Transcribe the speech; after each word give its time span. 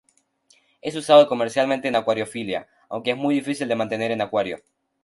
Es 0.81 0.95
usado 0.95 1.27
comercialmente 1.27 1.87
en 1.87 1.95
acuariofilia, 1.95 2.67
aunque 2.89 3.11
es 3.11 3.17
muy 3.17 3.35
difícil 3.35 3.67
de 3.67 3.75
mantener 3.75 4.09
en 4.09 4.21
acuario. 4.21 4.57